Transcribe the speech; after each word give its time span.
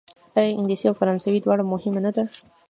آیا 0.37 0.49
انګلیسي 0.57 0.85
او 0.87 0.95
فرانسوي 0.99 1.39
دواړه 1.41 1.63
مهمې 1.71 2.01
نه 2.05 2.11
دي؟ 2.15 2.23